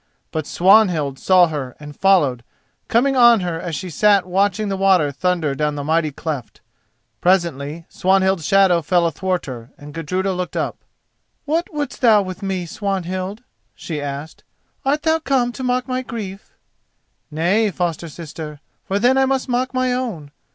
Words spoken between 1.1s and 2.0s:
saw her and